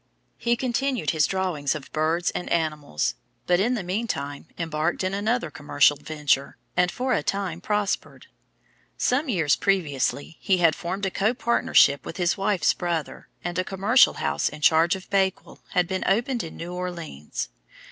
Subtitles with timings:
[0.39, 3.13] He continued his drawings of birds and animals,
[3.45, 8.25] but, in the meantime, embarked in another commercial venture, and for a time prospered.
[8.97, 13.63] Some years previously he had formed a co partnership with his wife's brother, and a
[13.63, 17.49] commercial house in charge of Bakewell had been opened in New Orleans.